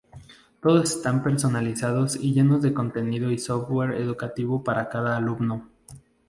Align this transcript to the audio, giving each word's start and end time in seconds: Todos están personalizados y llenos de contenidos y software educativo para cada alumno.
Todos 0.63 0.93
están 0.95 1.21
personalizados 1.21 2.15
y 2.15 2.33
llenos 2.33 2.63
de 2.63 2.73
contenidos 2.73 3.31
y 3.33 3.37
software 3.37 3.91
educativo 3.93 4.63
para 4.63 4.89
cada 4.89 5.15
alumno. 5.15 5.69